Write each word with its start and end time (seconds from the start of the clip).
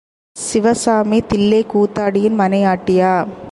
சிவசாமி 0.39 1.21
தில்லைக் 1.21 1.65
கூத்தாடியின் 1.65 2.39
மனையாட்டியா? 2.39 3.27